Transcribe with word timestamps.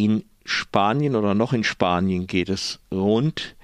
In 0.00 0.24
Spanien 0.46 1.14
oder 1.14 1.34
noch 1.34 1.52
in 1.52 1.62
Spanien 1.62 2.26
geht 2.26 2.48
es 2.48 2.80
rund. 2.90 3.54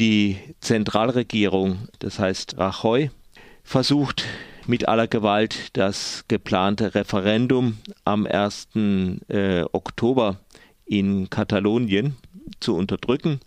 Die 0.00 0.36
Zentralregierung, 0.58 1.86
das 2.00 2.18
heißt 2.18 2.58
Rajoy, 2.58 3.12
versucht 3.62 4.24
mit 4.66 4.88
aller 4.88 5.06
Gewalt 5.06 5.68
das 5.76 6.24
geplante 6.26 6.96
Referendum 6.96 7.78
am 8.04 8.26
1. 8.26 8.70
Äh, 9.28 9.62
Oktober 9.70 10.40
in 10.86 11.30
Katalonien 11.30 12.16
zu 12.58 12.74
unterdrücken. 12.74 13.38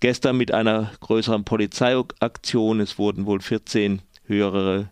Gestern 0.00 0.38
mit 0.38 0.52
einer 0.52 0.90
größeren 0.98 1.44
Polizeiaktion. 1.44 2.80
Es 2.80 2.98
wurden 2.98 3.26
wohl 3.26 3.40
14 3.40 4.02
höhere 4.26 4.90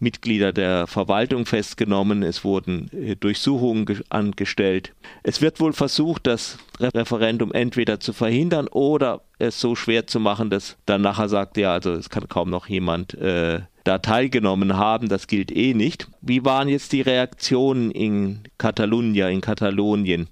Mitglieder 0.00 0.52
der 0.52 0.86
Verwaltung 0.86 1.46
festgenommen, 1.46 2.22
es 2.22 2.44
wurden 2.44 2.90
äh, 2.92 3.16
Durchsuchungen 3.16 4.02
angestellt. 4.08 4.94
Es 5.22 5.42
wird 5.42 5.60
wohl 5.60 5.72
versucht, 5.72 6.26
das 6.26 6.58
Referendum 6.80 7.52
entweder 7.52 8.00
zu 8.00 8.12
verhindern 8.12 8.66
oder 8.68 9.20
es 9.38 9.60
so 9.60 9.74
schwer 9.74 10.06
zu 10.06 10.18
machen, 10.18 10.50
dass 10.50 10.78
dann 10.86 11.02
nachher 11.02 11.28
sagt, 11.28 11.56
ja, 11.56 11.72
also 11.72 11.92
es 11.92 12.10
kann 12.10 12.28
kaum 12.28 12.50
noch 12.50 12.66
jemand 12.66 13.14
äh, 13.14 13.60
da 13.84 13.98
teilgenommen 13.98 14.76
haben, 14.76 15.08
das 15.08 15.26
gilt 15.26 15.50
eh 15.50 15.74
nicht. 15.74 16.08
Wie 16.20 16.44
waren 16.44 16.68
jetzt 16.68 16.92
die 16.92 17.00
Reaktionen 17.02 17.90
in 17.90 18.42
Catalunya, 18.58 19.28
in 19.28 19.40
Katalonien? 19.40 20.28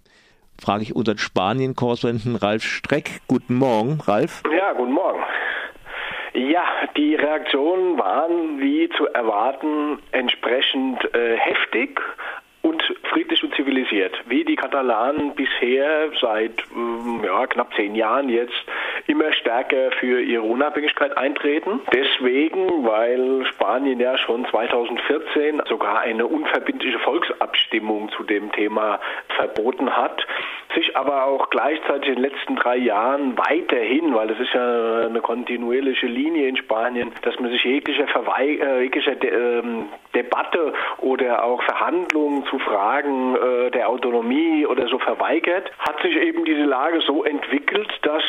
Frage 0.60 0.82
ich 0.82 0.94
unseren 0.94 1.18
Spanien-Korrespondenten 1.18 2.36
Ralf 2.36 2.64
Streck. 2.64 3.20
Guten 3.28 3.54
Morgen, 3.54 4.00
Ralf. 4.00 4.42
Ja, 4.56 4.72
guten 4.72 4.92
Morgen. 4.92 5.20
Ja, 6.34 6.64
die 6.96 7.14
Reaktionen 7.14 7.98
waren 7.98 8.60
wie 8.60 8.88
zu 8.90 9.06
erwarten 9.06 9.98
entsprechend 10.12 11.02
äh, 11.14 11.36
heftig 11.36 12.00
und 12.62 12.82
friedlich 13.10 13.42
und 13.42 13.54
zivilisiert, 13.54 14.14
wie 14.26 14.44
die 14.44 14.56
Katalanen 14.56 15.34
bisher 15.34 16.10
seit 16.20 16.52
ähm, 16.74 17.22
ja, 17.24 17.46
knapp 17.46 17.72
zehn 17.74 17.94
Jahren 17.94 18.28
jetzt 18.28 18.64
immer 19.06 19.32
stärker 19.32 19.90
für 19.92 20.20
ihre 20.20 20.42
Unabhängigkeit 20.42 21.16
eintreten. 21.16 21.80
Deswegen, 21.94 22.86
weil 22.86 23.46
Spanien 23.46 24.00
ja 24.00 24.18
schon 24.18 24.44
2014 24.46 25.62
sogar 25.68 26.00
eine 26.00 26.26
unverbindliche 26.26 26.98
Volksabstimmung 26.98 28.10
zu 28.10 28.24
dem 28.24 28.52
Thema 28.52 29.00
verboten 29.36 29.96
hat, 29.96 30.26
sich 30.74 30.96
aber 30.96 31.24
auch 31.24 31.50
gleichzeitig 31.50 32.08
in 32.08 32.14
den 32.16 32.30
letzten 32.30 32.56
drei 32.56 32.76
Jahren 32.76 33.36
weiterhin, 33.38 34.14
weil 34.14 34.28
das 34.28 34.38
ist 34.38 34.52
ja 34.52 35.06
eine 35.06 35.20
kontinuierliche 35.20 36.06
Linie 36.06 36.48
in 36.48 36.56
Spanien, 36.56 37.12
dass 37.22 37.38
man 37.40 37.50
sich 37.50 37.64
jeglicher, 37.64 38.06
Verwei 38.08 38.58
äh, 38.60 38.82
jeglicher 38.82 39.14
De 39.14 39.30
ähm, 39.30 39.86
Debatte 40.14 40.72
oder 40.98 41.44
auch 41.44 41.62
Verhandlungen 41.62 42.44
zu 42.46 42.58
Fragen 42.58 43.36
äh, 43.36 43.70
der 43.70 43.88
Autonomie 43.88 44.66
oder 44.66 44.88
so 44.88 44.98
verweigert, 44.98 45.70
hat 45.78 46.00
sich 46.02 46.16
eben 46.16 46.44
diese 46.44 46.64
Lage 46.64 47.00
so 47.02 47.24
entwickelt, 47.24 47.88
dass 48.02 48.22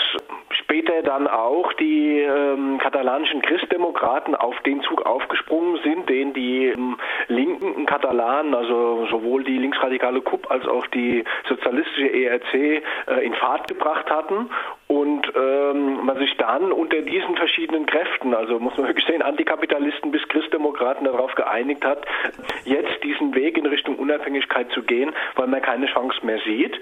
später 0.59 1.02
dann 1.03 1.27
auch 1.27 1.73
die 1.73 2.19
ähm, 2.19 2.77
katalanischen 2.79 3.41
Christdemokraten 3.41 4.35
auf 4.35 4.59
den 4.61 4.81
Zug 4.81 5.05
aufgesprungen 5.05 5.79
sind, 5.83 6.09
den 6.09 6.33
die 6.33 6.67
ähm, 6.67 6.97
linken 7.27 7.85
Katalanen, 7.85 8.53
also 8.53 9.07
sowohl 9.09 9.43
die 9.43 9.57
linksradikale 9.57 10.21
KUP 10.21 10.49
als 10.52 10.67
auch 10.67 10.85
die 10.87 11.23
sozialistische 11.47 12.11
ERC 12.11 12.53
äh, 12.53 12.81
in 13.23 13.33
Fahrt 13.33 13.67
gebracht 13.67 14.09
hatten 14.09 14.49
und 14.87 15.31
ähm, 15.35 16.05
man 16.05 16.17
sich 16.17 16.35
dann 16.37 16.71
unter 16.71 17.02
diesen 17.02 17.35
verschiedenen 17.35 17.85
Kräften, 17.85 18.33
also 18.33 18.59
muss 18.59 18.75
man 18.77 18.87
wirklich 18.87 19.05
sehen, 19.05 19.21
Antikapitalisten 19.21 20.11
bis 20.11 20.27
Christdemokraten 20.30 21.05
darauf 21.05 21.35
geeinigt 21.35 21.85
hat, 21.85 22.05
jetzt 22.65 23.03
diesen 23.03 23.35
Weg 23.35 23.57
in 23.57 23.67
Richtung 23.67 23.97
Unabhängigkeit 23.97 24.71
zu 24.71 24.81
gehen, 24.81 25.13
weil 25.35 25.47
man 25.47 25.61
keine 25.61 25.85
Chance 25.85 26.25
mehr 26.25 26.39
sieht. 26.39 26.80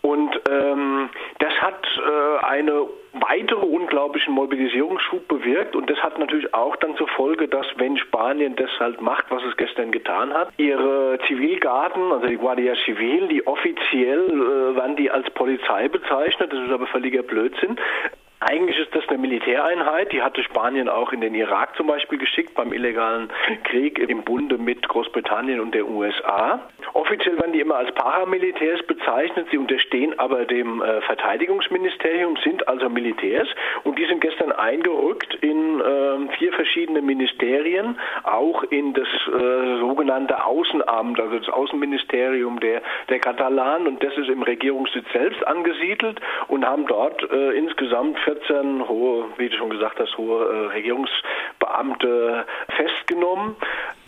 Und 0.00 0.40
ähm, 0.50 1.10
das 1.38 1.52
hat 1.60 1.86
äh, 1.98 2.44
eine 2.46 2.86
weitere 3.30 3.64
unglaublichen 3.64 4.34
Mobilisierungsschub 4.34 5.28
bewirkt. 5.28 5.76
Und 5.76 5.88
das 5.88 5.98
hat 5.98 6.18
natürlich 6.18 6.52
auch 6.54 6.76
dann 6.76 6.96
zur 6.96 7.08
Folge, 7.08 7.48
dass 7.48 7.66
wenn 7.76 7.96
Spanien 7.96 8.56
das 8.56 8.70
halt 8.78 9.00
macht, 9.00 9.26
was 9.30 9.42
es 9.44 9.56
gestern 9.56 9.92
getan 9.92 10.32
hat, 10.32 10.48
ihre 10.56 11.18
Zivilgarten, 11.26 12.12
also 12.12 12.26
die 12.26 12.36
Guardia 12.36 12.74
Civil, 12.84 13.28
die 13.28 13.46
offiziell 13.46 14.28
äh, 14.28 14.76
werden 14.76 14.96
die 14.96 15.10
als 15.10 15.30
Polizei 15.30 15.88
bezeichnet, 15.88 16.52
das 16.52 16.60
ist 16.60 16.72
aber 16.72 16.86
völliger 16.86 17.22
Blödsinn, 17.22 17.76
eigentlich 18.40 18.78
ist 18.78 18.94
das 18.94 19.06
eine 19.08 19.18
Militäreinheit, 19.18 20.12
die 20.12 20.22
hatte 20.22 20.42
Spanien 20.42 20.88
auch 20.88 21.12
in 21.12 21.20
den 21.20 21.34
Irak 21.34 21.76
zum 21.76 21.86
Beispiel 21.86 22.18
geschickt 22.18 22.54
beim 22.54 22.72
illegalen 22.72 23.28
Krieg 23.64 23.98
im 23.98 24.22
Bunde 24.22 24.56
mit 24.56 24.88
Großbritannien 24.88 25.60
und 25.60 25.74
der 25.74 25.86
USA. 25.86 26.60
Offiziell 26.94 27.36
werden 27.38 27.52
die 27.52 27.60
immer 27.60 27.76
als 27.76 27.92
Paramilitärs 27.94 28.82
bezeichnet, 28.86 29.48
sie 29.50 29.58
unterstehen 29.58 30.18
aber 30.18 30.46
dem 30.46 30.80
äh, 30.80 31.02
Verteidigungsministerium, 31.02 32.38
sind 32.42 32.66
also 32.66 32.88
Militärs. 32.88 33.48
Und 33.84 33.98
die 33.98 34.06
sind 34.06 34.22
gestern 34.22 34.52
eingerückt 34.52 35.34
in 35.42 35.80
äh, 35.80 36.36
vier 36.38 36.54
verschiedene 36.54 37.02
Ministerien, 37.02 37.98
auch 38.22 38.62
in 38.64 38.94
das 38.94 39.08
äh, 39.28 39.80
sogenannte 39.80 40.42
Außenamt, 40.44 41.20
also 41.20 41.38
das 41.38 41.48
Außenministerium 41.50 42.58
der, 42.60 42.80
der 43.10 43.18
Katalanen 43.18 43.86
und 43.86 44.02
das 44.02 44.16
ist 44.16 44.30
im 44.30 44.42
Regierungssitz 44.42 45.06
selbst 45.12 45.46
angesiedelt 45.46 46.20
und 46.48 46.66
haben 46.66 46.86
dort 46.86 47.30
äh, 47.30 47.50
insgesamt 47.52 48.18
14 48.30 48.88
hohe, 48.88 49.24
wie 49.38 49.48
du 49.48 49.56
schon 49.56 49.70
gesagt 49.70 49.98
hast, 49.98 50.16
hohe 50.16 50.44
äh, 50.44 50.66
Regierungsbeamte 50.74 52.46
festgenommen. 52.76 53.56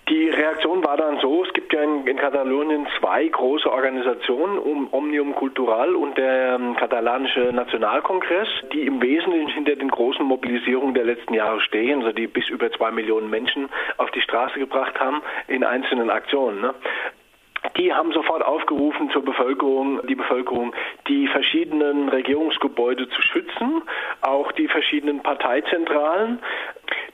Die 0.09 0.29
Reaktion 0.29 0.85
war 0.85 0.97
dann 0.97 1.19
so, 1.21 1.45
es 1.45 1.53
gibt 1.55 1.73
ja 1.73 1.83
in, 1.83 2.07
in 2.07 2.17
Katalonien 2.17 2.87
zwei 2.99 3.27
große 3.29 3.71
Organisationen, 3.71 4.59
um 4.59 4.89
Omnium 4.93 5.35
Cultural 5.35 5.95
und 5.95 6.19
der 6.19 6.57
ähm, 6.57 6.77
katalanische 6.77 7.53
Nationalkongress, 7.53 8.49
die 8.73 8.83
im 8.83 9.01
Wesentlichen 9.01 9.49
hinter 9.49 9.77
den 9.77 9.89
großen 9.89 10.25
Mobilisierungen 10.25 10.95
der 10.95 11.05
letzten 11.05 11.35
Jahre 11.35 11.61
stehen, 11.61 12.01
also 12.01 12.13
die 12.13 12.27
bis 12.27 12.49
über 12.49 12.71
zwei 12.73 12.91
Millionen 12.91 13.31
Menschen 13.31 13.69
auf 13.97 14.11
die 14.11 14.21
Straße 14.21 14.59
gebracht 14.59 14.99
haben 15.01 15.23
in 15.49 15.65
einzelnen 15.65 16.11
Aktionen. 16.11 16.61
Ne? 16.61 16.75
Die 17.77 17.93
haben 17.93 18.13
sofort 18.13 18.45
aufgerufen 18.45 19.11
zur 19.11 19.25
Bevölkerung, 19.25 20.07
die 20.07 20.15
Bevölkerung, 20.15 20.75
die 21.09 21.27
verschiedenen 21.29 22.09
Regierungsgebäude 22.09 23.09
zu 23.09 23.23
schützen, 23.23 23.83
auch 24.21 24.53
die 24.53 24.69
verschiedenen 24.69 25.23
Parteizentralen. 25.23 26.41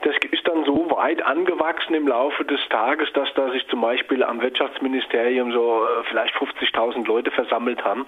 Das 0.01 0.15
ist 0.31 0.47
dann 0.47 0.65
so 0.65 0.89
weit 0.91 1.21
angewachsen 1.21 1.93
im 1.93 2.07
Laufe 2.07 2.43
des 2.45 2.59
Tages, 2.69 3.11
dass 3.13 3.33
da 3.35 3.51
sich 3.51 3.67
zum 3.67 3.81
Beispiel 3.81 4.23
am 4.23 4.41
Wirtschaftsministerium 4.41 5.51
so 5.51 5.83
äh, 5.83 6.03
vielleicht 6.09 6.35
50.000 6.35 7.05
Leute 7.05 7.31
versammelt 7.31 7.83
haben. 7.83 8.05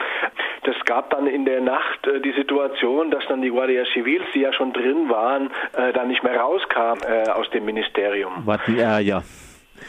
Das 0.64 0.76
gab 0.86 1.10
dann 1.12 1.28
in 1.28 1.46
der 1.46 1.62
Nacht 1.62 2.08
äh, 2.08 2.22
die 2.22 2.32
Situation, 2.32 3.12
dass 3.12 3.26
dann 3.28 3.42
die 3.42 3.50
Guardia 3.50 3.86
Civils, 3.94 4.26
die 4.34 4.42
ja 4.42 4.54
schon 4.54 4.74
drin 4.74 5.10
waren, 5.10 5.52
äh, 5.74 5.94
dann 5.94 6.08
nicht 6.08 6.24
mehr 6.24 6.38
rauskamen 6.38 7.02
aus 7.34 7.50
dem 7.52 7.66
Ministerium. 7.66 8.46
Warten, 8.46 8.78
ja, 8.78 9.00
ja. 9.00 9.24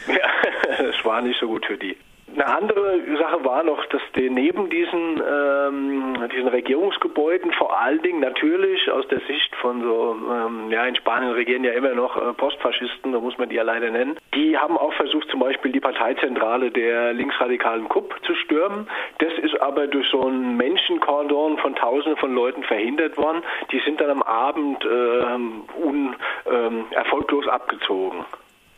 Ja, 0.07 0.29
das 0.77 1.05
war 1.05 1.21
nicht 1.21 1.39
so 1.39 1.47
gut 1.47 1.65
für 1.65 1.77
die. 1.77 1.95
Eine 2.33 2.47
andere 2.47 2.99
Sache 3.19 3.45
war 3.45 3.63
noch, 3.63 3.85
dass 3.87 4.01
die 4.15 4.27
neben 4.27 4.67
diesen, 4.69 5.21
ähm, 5.21 6.29
diesen 6.35 6.47
Regierungsgebäuden 6.47 7.51
vor 7.51 7.79
allen 7.79 8.01
Dingen 8.01 8.21
natürlich 8.21 8.89
aus 8.89 9.07
der 9.09 9.19
Sicht 9.27 9.55
von 9.57 9.81
so, 9.81 10.17
ähm, 10.31 10.71
ja 10.71 10.83
in 10.85 10.95
Spanien 10.95 11.31
regieren 11.33 11.63
ja 11.63 11.73
immer 11.73 11.93
noch 11.93 12.17
äh, 12.17 12.33
Postfaschisten, 12.33 13.11
da 13.11 13.19
muss 13.19 13.37
man 13.37 13.49
die 13.49 13.55
ja 13.55 13.63
leider 13.63 13.91
nennen, 13.91 14.17
die 14.33 14.57
haben 14.57 14.77
auch 14.77 14.93
versucht 14.93 15.29
zum 15.29 15.41
Beispiel 15.41 15.71
die 15.71 15.79
Parteizentrale 15.79 16.71
der 16.71 17.13
linksradikalen 17.13 17.87
KUP 17.87 18.15
zu 18.25 18.33
stürmen. 18.33 18.87
Das 19.19 19.33
ist 19.33 19.61
aber 19.61 19.85
durch 19.85 20.09
so 20.09 20.25
einen 20.25 20.57
Menschenkordon 20.57 21.59
von 21.59 21.75
Tausenden 21.75 22.17
von 22.17 22.33
Leuten 22.33 22.63
verhindert 22.63 23.15
worden. 23.17 23.43
Die 23.71 23.79
sind 23.79 24.01
dann 24.01 24.09
am 24.09 24.23
Abend 24.23 24.83
äh, 24.83 24.87
un, 24.87 26.15
äh, 26.45 26.95
erfolglos 26.95 27.47
abgezogen. 27.47 28.25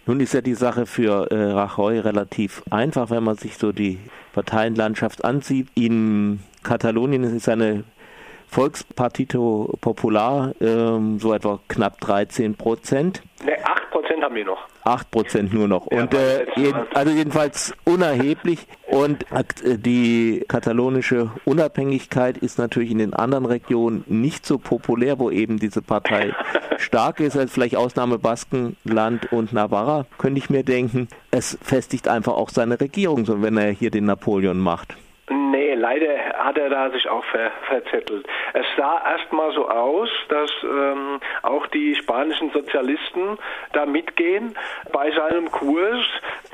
Nun 0.07 0.19
ist 0.19 0.33
ja 0.33 0.41
die 0.41 0.53
Sache 0.53 0.85
für 0.85 1.31
äh, 1.31 1.51
Rajoy 1.51 1.99
relativ 1.99 2.61
einfach, 2.69 3.09
wenn 3.09 3.23
man 3.23 3.37
sich 3.37 3.57
so 3.57 3.71
die 3.71 3.99
Parteienlandschaft 4.33 5.25
ansieht. 5.25 5.67
In 5.73 6.41
Katalonien 6.61 7.23
ist 7.23 7.49
eine 7.49 7.83
Volkspartito 8.47 9.73
Popular 9.81 10.53
ähm, 10.61 11.19
so 11.19 11.33
etwa 11.33 11.59
knapp 11.67 11.99
13 12.01 12.55
Prozent. 12.55 13.23
Ne, 13.43 13.53
8 13.65 13.89
Prozent 13.91 14.23
haben 14.23 14.35
wir 14.35 14.45
noch. 14.45 14.59
8 14.83 15.09
Prozent 15.09 15.53
nur 15.53 15.67
noch. 15.67 15.87
Und 15.87 16.13
äh, 16.13 16.45
jeden, 16.55 16.85
also 16.93 17.11
jedenfalls 17.11 17.73
unerheblich. 17.83 18.67
Und 18.95 19.25
äh, 19.29 19.77
die 19.77 20.45
katalonische 20.47 21.29
Unabhängigkeit 21.43 22.37
ist 22.37 22.57
natürlich 22.57 22.91
in 22.91 22.99
den 22.99 23.13
anderen 23.13 23.45
Regionen 23.45 24.05
nicht 24.07 24.45
so 24.45 24.57
populär, 24.57 25.19
wo 25.19 25.29
eben 25.29 25.59
diese 25.59 25.81
Partei 25.81 26.33
stark 26.77 27.19
ist, 27.19 27.35
als 27.35 27.51
vielleicht 27.51 27.75
Ausnahme 27.75 28.19
Baskenland 28.19 29.33
und 29.33 29.51
Navarra, 29.51 30.05
könnte 30.17 30.37
ich 30.37 30.49
mir 30.49 30.63
denken. 30.63 31.09
Es 31.29 31.57
festigt 31.61 32.07
einfach 32.07 32.35
auch 32.35 32.49
seine 32.49 32.79
Regierung, 32.79 33.25
so 33.25 33.41
wenn 33.41 33.57
er 33.57 33.69
hier 33.71 33.91
den 33.91 34.05
Napoleon 34.05 34.59
macht. 34.59 34.95
Leider 35.75 36.07
hat 36.37 36.57
er 36.57 36.69
da 36.69 36.89
sich 36.89 37.07
auch 37.09 37.23
ver 37.25 37.51
verzettelt. 37.67 38.25
Es 38.53 38.65
sah 38.77 39.01
erstmal 39.11 39.51
so 39.53 39.67
aus, 39.69 40.09
dass 40.29 40.51
ähm, 40.63 41.19
auch 41.43 41.67
die 41.67 41.95
spanischen 41.95 42.51
Sozialisten 42.51 43.37
da 43.73 43.85
mitgehen 43.85 44.55
bei 44.91 45.11
seinem 45.11 45.51
Kurs. 45.51 46.05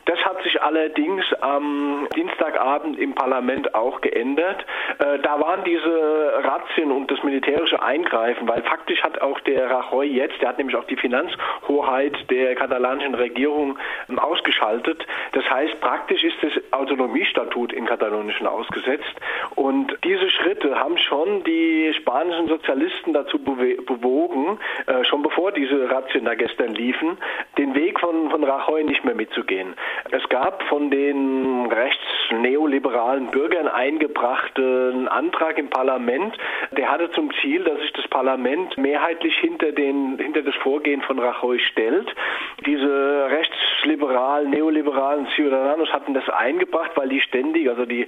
Das 0.06 0.20
hat 0.26 0.42
sich 0.44 0.62
allerdings 0.62 1.24
am 1.42 2.08
Dienstagabend 2.16 2.98
im 2.98 3.14
Parlament 3.14 3.76
auch 3.76 4.02
geändert. 4.02 4.66
Äh, 5.00 5.20
da 5.20 5.40
waren 5.40 5.64
diese 5.64 6.44
Razzien 6.44 6.92
und 6.92 7.10
das 7.12 7.24
militärische 7.24 7.82
Eingreifen, 7.82 8.48
weil 8.48 8.64
faktisch 8.64 9.04
hat 9.04 9.22
auch 9.22 9.40
der 9.42 9.70
Rajoy 9.70 10.08
jetzt, 10.08 10.42
der 10.42 10.50
hat 10.50 10.58
nämlich 10.58 10.76
auch 10.76 10.86
die 10.86 10.98
Finanzhoheit 10.98 12.18
der 12.30 12.56
katalanischen 12.56 13.16
Regierung 13.16 13.78
ähm, 14.10 14.20
ausgeschaltet. 14.52 15.06
Das 15.34 15.50
heißt, 15.50 15.80
praktisch 15.82 16.24
ist 16.24 16.38
das 16.42 16.52
Autonomiestatut 16.72 17.74
in 17.74 17.86
Katalonien 17.86 18.48
ausgesetzt. 18.48 19.14
Und 19.56 19.98
diese 20.04 20.30
Schritte 20.30 20.78
haben 20.78 20.98
schon 20.98 21.44
die 21.44 21.94
spanischen 21.96 22.48
Sozialisten 22.48 23.14
dazu 23.14 23.40
bewogen, 23.40 24.60
äh, 24.88 25.04
schon 25.06 25.22
bevor 25.22 25.52
diese 25.52 25.90
Razzien 25.90 26.26
da 26.26 26.36
gestern 26.36 26.74
liefen, 26.74 27.18
den 27.58 27.76
Weg 27.76 28.00
von, 28.00 28.30
von 28.30 28.44
Rajoy 28.44 28.84
nicht 28.84 29.04
mehr 29.04 29.16
mitzugehen. 29.16 29.74
Es 30.12 30.28
gab 30.30 30.64
von 30.64 30.92
den 30.92 31.68
rechtsneoliberalen 31.68 33.28
Bürgern 33.32 33.68
eingebrachten 33.68 35.08
Antrag 35.08 35.58
im 35.58 35.70
Parlament, 35.70 36.38
der 36.72 36.92
hatte 36.92 37.12
zum 37.12 37.32
Ziel, 37.42 37.64
dass 37.64 37.80
sich 37.82 37.94
das 37.94 38.08
Parlament 38.08 38.78
mehrheitlich 38.78 39.36
hinter, 39.38 39.72
den, 39.72 40.18
hinter 40.18 40.42
das 40.42 40.56
Vorgehen 40.56 41.02
von 41.02 41.20
Rajoy 41.20 41.60
stellt. 41.60 42.14
Diese 42.66 43.28
rechtsliberalen, 43.82 44.50
neoliberalen 44.50 45.28
Ciudadanos 45.36 45.92
hatten 45.92 46.14
das 46.14 46.28
eingebracht, 46.30 46.92
weil 46.96 47.10
die 47.10 47.22
ständig, 47.22 47.70
also 47.70 47.86
die, 47.86 48.02
äh, 48.02 48.08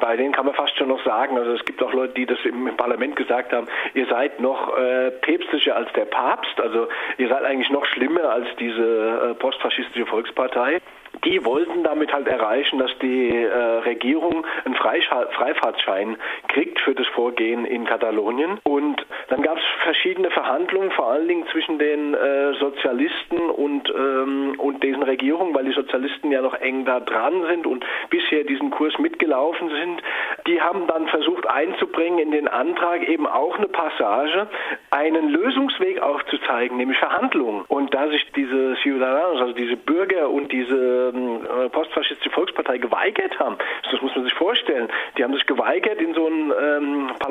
bei 0.00 0.16
denen 0.16 0.32
kann 0.32 0.46
man 0.46 0.54
fast 0.54 0.76
schon 0.76 0.88
noch 0.88 1.02
sagen, 1.04 1.36
also 1.38 1.52
es 1.52 1.64
gibt 1.64 1.82
auch 1.82 1.92
Leute, 1.92 2.14
die 2.14 2.26
das 2.26 2.38
im, 2.44 2.66
im 2.66 2.76
Parlament 2.76 3.16
gesagt 3.16 3.52
haben, 3.52 3.66
ihr 3.94 4.06
seid 4.06 4.40
noch 4.40 4.76
äh, 4.76 5.10
päpstlicher 5.10 5.76
als 5.76 5.92
der 5.92 6.04
Papst, 6.04 6.60
also 6.60 6.88
ihr 7.18 7.28
seid 7.28 7.44
eigentlich 7.44 7.70
noch 7.70 7.84
schlimmer 7.86 8.30
als 8.30 8.46
diese 8.58 9.30
äh, 9.30 9.34
postfaschistische 9.34 10.06
Volkspartei 10.06 10.80
die 11.24 11.44
wollten 11.44 11.84
damit 11.84 12.12
halt 12.12 12.28
erreichen, 12.28 12.78
dass 12.78 12.90
die 13.00 13.30
äh, 13.30 13.56
Regierung 13.84 14.46
einen 14.64 14.74
Freifahrtschein 14.74 16.16
kriegt 16.48 16.80
für 16.80 16.94
das 16.94 17.06
Vorgehen 17.08 17.64
in 17.64 17.84
Katalonien. 17.84 18.58
Und 18.64 19.04
dann 19.28 19.42
gab 19.42 19.58
es 19.58 19.64
verschiedene 19.82 20.30
Verhandlungen, 20.30 20.90
vor 20.92 21.08
allen 21.08 21.28
Dingen 21.28 21.46
zwischen 21.48 21.78
den 21.78 22.14
äh, 22.14 22.54
Sozialisten 22.54 23.38
und, 23.38 23.92
ähm, 23.94 24.54
und 24.58 24.82
diesen 24.82 25.02
Regierungen, 25.02 25.54
weil 25.54 25.64
die 25.64 25.72
Sozialisten 25.72 26.30
ja 26.30 26.42
noch 26.42 26.54
eng 26.54 26.84
da 26.84 27.00
dran 27.00 27.44
sind 27.46 27.66
und 27.66 27.84
bisher 28.10 28.44
diesen 28.44 28.70
Kurs 28.70 28.98
mitgelaufen 28.98 29.70
sind. 29.70 30.02
Die 30.50 30.60
haben 30.60 30.88
dann 30.88 31.06
versucht 31.06 31.46
einzubringen 31.46 32.18
in 32.18 32.32
den 32.32 32.48
Antrag 32.48 33.08
eben 33.08 33.28
auch 33.28 33.56
eine 33.56 33.68
Passage, 33.68 34.48
einen 34.90 35.28
Lösungsweg 35.28 36.02
aufzuzeigen, 36.02 36.76
nämlich 36.76 36.98
Verhandlungen. 36.98 37.64
Und 37.68 37.94
da 37.94 38.08
sich 38.08 38.26
diese 38.34 38.74
Ciudadanos, 38.82 39.40
also 39.40 39.52
diese 39.52 39.76
Bürger 39.76 40.28
und 40.28 40.50
diese 40.50 41.12
ähm, 41.14 41.46
äh, 41.46 41.68
postfaschistische 41.68 42.30
Volkspartei 42.30 42.78
geweigert 42.78 43.38
haben. 43.38 43.58
Das 43.88 44.02
muss 44.02 44.12
man 44.16 44.24
sich 44.24 44.34
vorstellen. 44.34 44.88
Die 45.16 45.22
haben 45.22 45.34
sich 45.34 45.46
geweigert, 45.46 46.00
in 46.00 46.14
so 46.14 46.26
einen 46.26 46.50
ähm, 46.50 46.69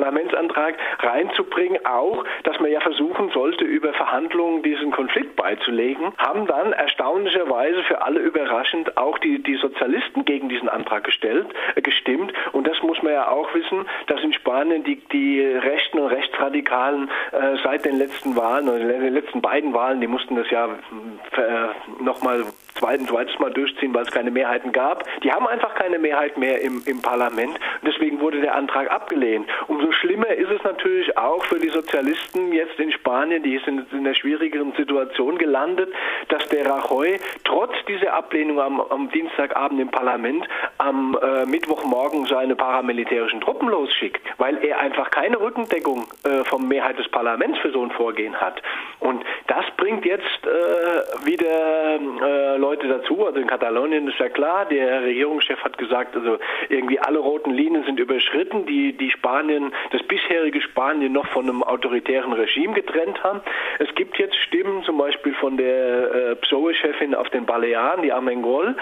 Parlamentsantrag 0.00 0.76
reinzubringen, 1.00 1.84
auch, 1.84 2.24
dass 2.44 2.58
man 2.58 2.70
ja 2.70 2.80
versuchen 2.80 3.30
sollte, 3.30 3.64
über 3.64 3.92
Verhandlungen 3.92 4.62
diesen 4.62 4.90
Konflikt 4.92 5.36
beizulegen, 5.36 6.12
haben 6.16 6.46
dann 6.46 6.72
erstaunlicherweise 6.72 7.82
für 7.84 8.02
alle 8.02 8.20
überraschend 8.20 8.96
auch 8.96 9.18
die, 9.18 9.42
die 9.42 9.56
Sozialisten 9.56 10.24
gegen 10.24 10.48
diesen 10.48 10.68
Antrag 10.68 11.04
gestellt, 11.04 11.46
äh, 11.74 11.82
gestimmt. 11.82 12.32
Und 12.52 12.66
das 12.66 12.82
muss 12.82 13.02
man 13.02 13.12
ja 13.12 13.28
auch 13.28 13.52
wissen, 13.54 13.86
dass 14.06 14.22
in 14.22 14.32
Spanien 14.32 14.84
die, 14.84 14.96
die 15.12 15.42
Rechten 15.42 15.98
und 15.98 16.08
Rechtsradikalen 16.08 17.10
äh, 17.32 17.56
seit 17.62 17.84
den 17.84 17.98
letzten 17.98 18.36
Wahlen, 18.36 18.68
oder 18.68 18.78
den 18.78 19.12
letzten 19.12 19.42
beiden 19.42 19.74
Wahlen, 19.74 20.00
die 20.00 20.06
mussten 20.06 20.36
das 20.36 20.50
ja 20.50 20.66
äh, 20.66 22.02
nochmal 22.02 22.44
zweiten, 22.80 23.06
zweites 23.06 23.38
Mal 23.38 23.50
durchziehen, 23.50 23.94
weil 23.94 24.02
es 24.02 24.10
keine 24.10 24.30
Mehrheiten 24.30 24.72
gab. 24.72 25.04
Die 25.22 25.30
haben 25.30 25.46
einfach 25.46 25.74
keine 25.74 25.98
Mehrheit 25.98 26.36
mehr 26.36 26.60
im, 26.62 26.82
im 26.86 27.00
Parlament. 27.02 27.58
Deswegen 27.86 28.20
wurde 28.20 28.40
der 28.40 28.54
Antrag 28.54 28.90
abgelehnt. 28.90 29.46
Umso 29.68 29.92
schlimmer 29.92 30.28
ist 30.28 30.50
es 30.50 30.62
natürlich 30.64 31.16
auch 31.16 31.44
für 31.44 31.58
die 31.58 31.68
Sozialisten 31.68 32.52
jetzt 32.52 32.78
in 32.80 32.90
Spanien, 32.92 33.42
die 33.42 33.58
sind 33.64 33.92
in 33.92 34.00
einer 34.00 34.14
schwierigeren 34.14 34.72
Situation 34.72 35.38
gelandet, 35.38 35.92
dass 36.28 36.48
der 36.48 36.66
Rajoy 36.66 37.18
trotz 37.44 37.72
dieser 37.86 38.14
Ablehnung 38.14 38.60
am, 38.60 38.80
am 38.80 39.10
Dienstagabend 39.10 39.80
im 39.80 39.90
Parlament 39.90 40.48
am 40.80 41.16
äh, 41.20 41.44
Mittwochmorgen 41.44 42.24
seine 42.24 42.56
paramilitärischen 42.56 43.42
Truppen 43.42 43.68
losschickt, 43.68 44.22
weil 44.38 44.64
er 44.64 44.80
einfach 44.80 45.10
keine 45.10 45.38
Rückendeckung 45.38 46.06
äh, 46.24 46.42
vom 46.44 46.66
Mehrheit 46.68 46.98
des 46.98 47.08
Parlaments 47.08 47.58
für 47.58 47.70
so 47.70 47.82
ein 47.82 47.90
Vorgehen 47.90 48.34
hat. 48.40 48.62
Und 48.98 49.22
das 49.46 49.64
bringt 49.76 50.06
jetzt 50.06 50.24
äh, 50.24 51.26
wieder 51.26 52.00
äh, 52.00 52.56
Leute 52.56 52.88
dazu. 52.88 53.26
Also 53.26 53.40
in 53.40 53.46
Katalonien 53.46 54.08
ist 54.08 54.18
ja 54.18 54.30
klar, 54.30 54.64
der 54.64 55.02
Regierungschef 55.02 55.62
hat 55.62 55.76
gesagt, 55.76 56.16
also 56.16 56.38
irgendwie 56.70 56.98
alle 56.98 57.18
roten 57.18 57.50
Linien 57.50 57.84
sind 57.84 58.00
überschritten, 58.00 58.64
die 58.64 58.96
die 58.96 59.10
Spanien, 59.10 59.72
das 59.92 60.02
bisherige 60.04 60.62
Spanien 60.62 61.12
noch 61.12 61.26
von 61.26 61.48
einem 61.48 61.62
autoritären 61.62 62.32
Regime 62.32 62.72
getrennt 62.72 63.22
haben. 63.22 63.40
Es 63.78 63.94
gibt 63.94 64.18
jetzt 64.18 64.36
Stimmen, 64.36 64.82
zum 64.84 64.96
Beispiel 64.96 65.34
von 65.34 65.58
der 65.58 66.14
äh, 66.14 66.36
PSOE-Chefin 66.36 67.14
auf 67.14 67.28
den 67.28 67.44
Balearen, 67.44 68.02
die 68.02 68.12
Armengol, 68.12 68.76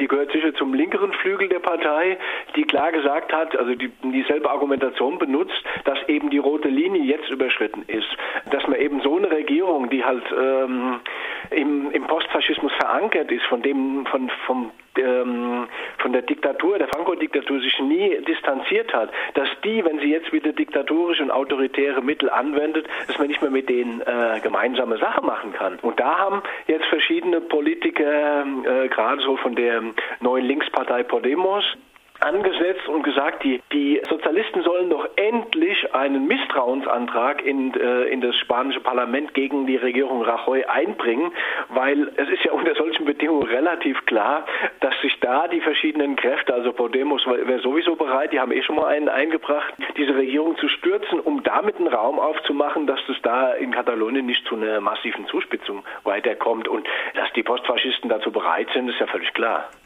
die 0.00 0.08
gehört 0.08 0.32
sicher 0.32 0.52
zum 0.54 0.74
linkeren 0.74 1.12
Flügel 1.12 1.35
der 1.36 1.60
Partei, 1.60 2.18
die 2.56 2.64
klar 2.64 2.92
gesagt 2.92 3.32
hat, 3.32 3.56
also 3.56 3.74
die 3.74 3.90
dieselbe 4.02 4.50
Argumentation 4.50 5.18
benutzt, 5.18 5.62
dass 5.84 5.98
eben 6.08 6.30
die 6.30 6.38
rote 6.38 6.68
Linie 6.68 7.02
jetzt 7.02 7.30
überschritten 7.30 7.84
ist, 7.86 8.08
dass 8.50 8.66
man 8.66 8.78
eben 8.80 9.00
so 9.00 9.16
eine 9.16 9.30
Regierung, 9.30 9.90
die 9.90 10.04
halt 10.04 10.24
ähm, 10.32 11.00
im 12.48 12.54
Postfaschismus 12.54 12.72
verankert 12.74 13.30
ist, 13.30 13.44
von 13.46 13.62
dem 13.62 14.06
von 14.06 14.30
vom 14.46 14.70
ähm, 14.98 15.68
von 15.98 16.12
der 16.12 16.22
Diktatur, 16.22 16.78
der 16.78 16.88
Franco-Diktatur 16.88 17.60
sich 17.60 17.78
nie 17.80 18.16
distanziert 18.26 18.94
hat, 18.94 19.10
dass 19.34 19.48
die, 19.62 19.84
wenn 19.84 19.98
sie 19.98 20.10
jetzt 20.10 20.32
wieder 20.32 20.52
diktatorische 20.52 21.22
und 21.22 21.30
autoritäre 21.30 22.00
Mittel 22.00 22.30
anwendet, 22.30 22.86
dass 23.06 23.18
man 23.18 23.28
nicht 23.28 23.42
mehr 23.42 23.50
mit 23.50 23.68
denen 23.68 24.00
äh, 24.00 24.40
gemeinsame 24.42 24.96
Sache 24.96 25.22
machen 25.22 25.52
kann. 25.52 25.78
Und 25.82 26.00
da 26.00 26.18
haben 26.18 26.42
jetzt 26.66 26.86
verschiedene 26.86 27.42
Politiker, 27.42 28.46
äh, 28.64 28.88
gerade 28.88 29.20
so 29.20 29.36
von 29.36 29.54
der 29.54 29.82
neuen 30.20 30.46
Linkspartei 30.46 31.02
Podemos, 31.02 31.64
angesetzt 32.20 32.88
und 32.88 33.02
gesagt, 33.02 33.44
die, 33.44 33.60
die 33.72 34.00
Sozialisten 34.08 34.62
sollen 34.62 34.90
doch 34.90 35.08
endlich 35.16 35.94
einen 35.94 36.26
Misstrauensantrag 36.26 37.44
in, 37.44 37.74
äh, 37.74 38.04
in 38.04 38.20
das 38.20 38.36
spanische 38.36 38.80
Parlament 38.80 39.34
gegen 39.34 39.66
die 39.66 39.76
Regierung 39.76 40.22
Rajoy 40.22 40.64
einbringen, 40.64 41.32
weil 41.68 42.12
es 42.16 42.28
ist 42.28 42.44
ja 42.44 42.52
unter 42.52 42.74
solchen 42.74 43.04
Bedingungen 43.04 43.44
relativ 43.44 44.04
klar, 44.06 44.46
dass 44.80 44.98
sich 45.00 45.18
da 45.20 45.48
die 45.48 45.60
verschiedenen 45.60 46.16
Kräfte, 46.16 46.54
also 46.54 46.72
Podemos 46.72 47.26
wäre 47.26 47.60
sowieso 47.60 47.96
bereit, 47.96 48.32
die 48.32 48.40
haben 48.40 48.52
eh 48.52 48.62
schon 48.62 48.76
mal 48.76 48.86
einen 48.86 49.08
eingebracht, 49.08 49.74
diese 49.96 50.14
Regierung 50.14 50.56
zu 50.56 50.68
stürzen, 50.68 51.20
um 51.20 51.42
damit 51.42 51.76
einen 51.76 51.88
Raum 51.88 52.18
aufzumachen, 52.18 52.86
dass 52.86 53.00
es 53.08 53.16
da 53.22 53.52
in 53.52 53.72
Katalonien 53.72 54.26
nicht 54.26 54.46
zu 54.46 54.56
einer 54.56 54.80
massiven 54.80 55.26
Zuspitzung 55.26 55.84
weiterkommt 56.04 56.68
und 56.68 56.86
dass 57.14 57.32
die 57.34 57.42
Postfaschisten 57.42 58.08
dazu 58.08 58.30
bereit 58.30 58.68
sind, 58.72 58.88
ist 58.88 59.00
ja 59.00 59.06
völlig 59.06 59.32
klar. 59.34 59.68